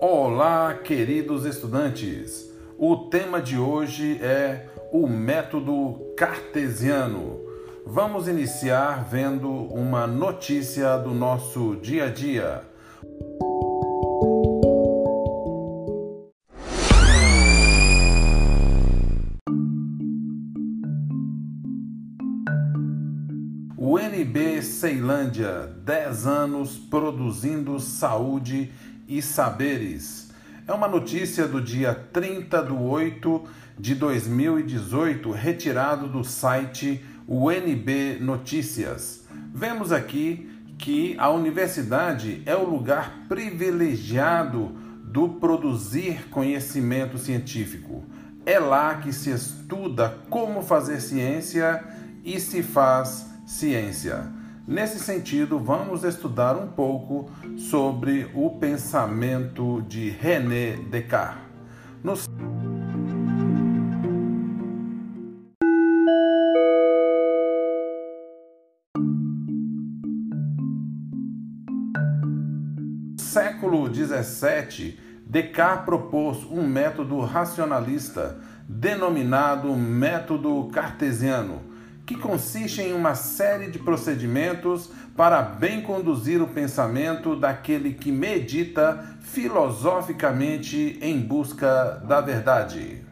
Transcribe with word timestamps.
Olá, 0.00 0.74
queridos 0.74 1.46
estudantes! 1.46 2.52
O 2.76 2.96
tema 3.08 3.40
de 3.40 3.56
hoje 3.56 4.20
é 4.22 4.68
o 4.92 5.06
método 5.06 6.12
cartesiano. 6.14 7.40
Vamos 7.86 8.28
iniciar 8.28 9.08
vendo 9.08 9.48
uma 9.48 10.06
notícia 10.06 10.98
do 10.98 11.14
nosso 11.14 11.76
dia 11.76 12.04
a 12.04 12.10
dia. 12.10 12.62
O 23.78 23.98
NB 23.98 24.60
Ceilândia, 24.62 25.72
10 25.82 26.26
anos 26.26 26.76
produzindo 26.76 27.80
saúde 27.80 28.70
e 29.08 29.22
saberes. 29.22 30.30
É 30.66 30.72
uma 30.72 30.88
notícia 30.88 31.46
do 31.46 31.60
dia 31.60 31.94
30 32.12 32.62
de 32.62 32.72
8 32.72 33.44
de 33.78 33.94
2018, 33.94 35.30
retirado 35.30 36.08
do 36.08 36.24
site 36.24 37.04
UNB 37.28 38.18
Notícias. 38.20 39.24
Vemos 39.54 39.92
aqui 39.92 40.50
que 40.78 41.14
a 41.18 41.30
universidade 41.30 42.42
é 42.46 42.54
o 42.54 42.68
lugar 42.68 43.24
privilegiado 43.28 44.68
do 45.04 45.28
produzir 45.28 46.28
conhecimento 46.30 47.16
científico. 47.16 48.04
É 48.44 48.58
lá 48.58 48.96
que 48.96 49.12
se 49.12 49.30
estuda 49.30 50.18
como 50.28 50.62
fazer 50.62 51.00
ciência 51.00 51.82
e 52.24 52.38
se 52.38 52.62
faz 52.62 53.26
ciência. 53.46 54.35
Nesse 54.68 54.98
sentido, 54.98 55.60
vamos 55.60 56.02
estudar 56.02 56.56
um 56.56 56.66
pouco 56.66 57.30
sobre 57.56 58.28
o 58.34 58.50
pensamento 58.50 59.80
de 59.82 60.10
René 60.10 60.72
Descartes. 60.90 61.40
No... 62.02 62.16
século 73.16 73.94
XVII, 73.94 74.98
Descartes 75.24 75.84
propôs 75.84 76.42
um 76.42 76.66
método 76.66 77.20
racionalista 77.20 78.36
denominado 78.68 79.76
método 79.76 80.68
cartesiano 80.72 81.75
que 82.06 82.14
consiste 82.14 82.80
em 82.80 82.94
uma 82.94 83.16
série 83.16 83.68
de 83.68 83.80
procedimentos 83.80 84.88
para 85.16 85.42
bem 85.42 85.82
conduzir 85.82 86.40
o 86.40 86.46
pensamento 86.46 87.34
daquele 87.34 87.94
que 87.94 88.12
medita 88.12 89.04
filosoficamente 89.20 90.98
em 91.02 91.18
busca 91.18 92.00
da 92.06 92.20
verdade. 92.20 93.04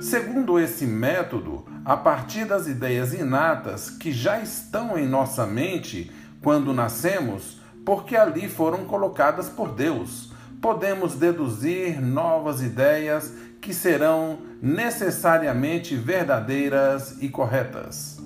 Segundo 0.00 0.58
esse 0.58 0.86
método, 0.86 1.64
a 1.84 1.96
partir 1.96 2.44
das 2.46 2.66
ideias 2.66 3.12
inatas 3.12 3.90
que 3.90 4.12
já 4.12 4.40
estão 4.40 4.98
em 4.98 5.06
nossa 5.06 5.46
mente, 5.46 6.10
quando 6.44 6.74
nascemos, 6.74 7.58
porque 7.86 8.14
ali 8.14 8.48
foram 8.48 8.84
colocadas 8.84 9.48
por 9.48 9.72
Deus. 9.72 10.30
Podemos 10.60 11.14
deduzir 11.14 12.02
novas 12.02 12.60
ideias 12.62 13.32
que 13.62 13.72
serão 13.72 14.38
necessariamente 14.60 15.96
verdadeiras 15.96 17.16
e 17.22 17.30
corretas. 17.30 18.20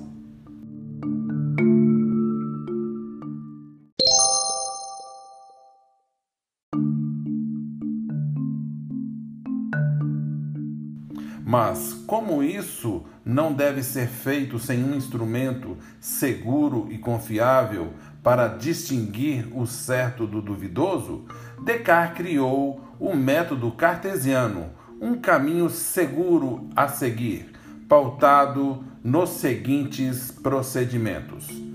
Mas, 11.45 11.95
como 12.07 12.43
isso 12.43 13.05
não 13.29 13.53
deve 13.53 13.83
ser 13.83 14.09
feito 14.09 14.59
sem 14.59 14.83
um 14.83 14.95
instrumento 14.95 15.77
seguro 16.01 16.89
e 16.91 16.97
confiável 16.97 17.93
para 18.23 18.49
distinguir 18.49 19.47
o 19.55 19.67
certo 19.67 20.27
do 20.27 20.41
duvidoso, 20.41 21.27
Descartes 21.63 22.17
criou 22.17 22.81
o 22.99 23.15
método 23.15 23.71
cartesiano, 23.73 24.71
um 24.99 25.15
caminho 25.15 25.69
seguro 25.69 26.71
a 26.75 26.89
seguir, 26.89 27.53
pautado 27.87 28.83
nos 29.05 29.29
seguintes 29.29 30.31
procedimentos. 30.31 31.68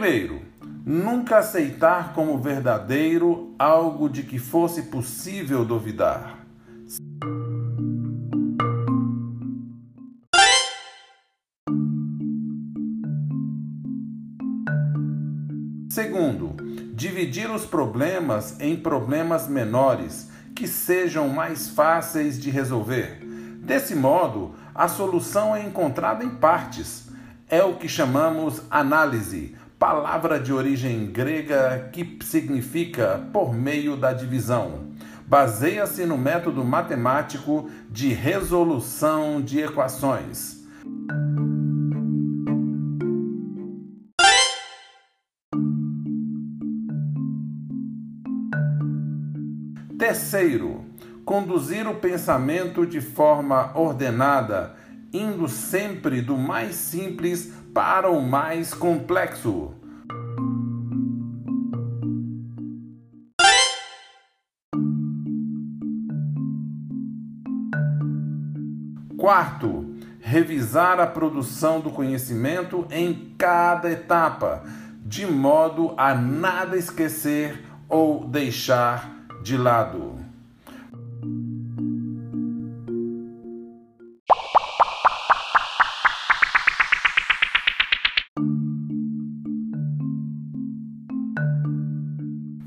Primeiro, 0.00 0.40
nunca 0.86 1.40
aceitar 1.40 2.14
como 2.14 2.38
verdadeiro 2.38 3.54
algo 3.58 4.08
de 4.08 4.22
que 4.22 4.38
fosse 4.38 4.84
possível 4.84 5.62
duvidar. 5.62 6.38
Segundo, 15.90 16.56
dividir 16.94 17.50
os 17.50 17.66
problemas 17.66 18.58
em 18.58 18.76
problemas 18.76 19.48
menores 19.48 20.30
que 20.56 20.66
sejam 20.66 21.28
mais 21.28 21.68
fáceis 21.68 22.40
de 22.40 22.48
resolver. 22.48 23.20
Desse 23.62 23.94
modo, 23.94 24.54
a 24.74 24.88
solução 24.88 25.54
é 25.54 25.62
encontrada 25.62 26.24
em 26.24 26.30
partes. 26.30 27.10
É 27.46 27.62
o 27.62 27.74
que 27.74 27.88
chamamos 27.88 28.62
análise, 28.70 29.56
palavra 29.80 30.38
de 30.38 30.52
origem 30.52 31.06
grega 31.06 31.88
que 31.90 32.18
significa 32.20 33.26
por 33.32 33.54
meio 33.54 33.96
da 33.96 34.12
divisão. 34.12 34.90
Baseia-se 35.26 36.04
no 36.04 36.18
método 36.18 36.62
matemático 36.62 37.70
de 37.88 38.12
resolução 38.12 39.40
de 39.40 39.60
equações. 39.60 40.58
Terceiro, 49.98 50.84
conduzir 51.24 51.88
o 51.88 51.94
pensamento 51.94 52.86
de 52.86 53.00
forma 53.00 53.70
ordenada, 53.74 54.74
indo 55.10 55.48
sempre 55.48 56.20
do 56.20 56.36
mais 56.36 56.74
simples 56.74 57.59
para 57.74 58.10
o 58.10 58.20
mais 58.20 58.74
complexo. 58.74 59.74
Quarto, 69.16 69.94
revisar 70.18 70.98
a 70.98 71.06
produção 71.06 71.80
do 71.80 71.90
conhecimento 71.90 72.86
em 72.90 73.34
cada 73.36 73.90
etapa, 73.90 74.62
de 75.04 75.26
modo 75.26 75.92
a 75.96 76.14
nada 76.14 76.76
esquecer 76.76 77.64
ou 77.88 78.24
deixar 78.24 79.26
de 79.42 79.56
lado. 79.56 80.29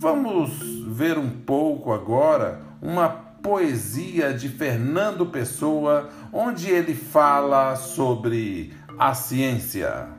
Vamos 0.04 0.60
ver 0.86 1.18
um 1.18 1.30
pouco 1.30 1.94
agora 1.94 2.60
uma 2.82 3.08
poesia 3.08 4.34
de 4.34 4.50
Fernando 4.50 5.28
Pessoa, 5.28 6.10
onde 6.34 6.70
ele 6.70 6.94
fala 6.94 7.78
sobre 7.78 8.74
a 9.00 9.14
ciência. 9.14 10.10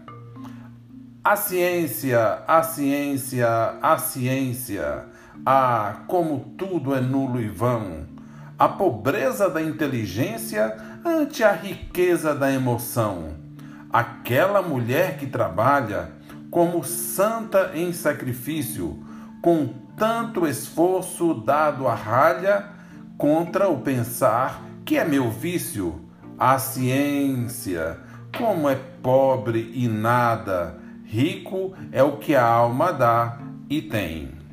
A 1.22 1.36
ciência, 1.36 2.38
a 2.48 2.62
ciência, 2.62 3.46
a 3.82 3.98
ciência. 3.98 5.04
Ah, 5.44 6.04
como 6.06 6.54
tudo 6.56 6.94
é 6.94 7.02
nulo 7.02 7.38
e 7.38 7.48
vão. 7.48 8.06
A 8.58 8.66
pobreza 8.66 9.50
da 9.50 9.60
inteligência 9.60 10.78
ante 11.04 11.44
a 11.44 11.52
riqueza 11.52 12.34
da 12.34 12.50
emoção. 12.50 13.34
Aquela 13.92 14.62
mulher 14.62 15.18
que 15.18 15.26
trabalha 15.26 16.10
como 16.50 16.82
santa 16.82 17.72
em 17.74 17.92
sacrifício 17.92 19.12
com 19.44 19.68
tanto 19.94 20.46
esforço 20.46 21.34
dado 21.34 21.86
à 21.86 21.94
ralha 21.94 22.64
contra 23.18 23.68
o 23.68 23.80
pensar 23.80 24.64
que 24.86 24.96
é 24.96 25.04
meu 25.04 25.30
vício, 25.30 26.00
a 26.38 26.58
ciência, 26.58 27.98
como 28.38 28.70
é 28.70 28.74
pobre 29.02 29.70
e 29.74 29.86
nada, 29.86 30.80
rico 31.04 31.74
é 31.92 32.02
o 32.02 32.16
que 32.16 32.34
a 32.34 32.42
alma 32.42 32.90
dá 32.90 33.38
e 33.68 33.82
tem. 33.82 34.43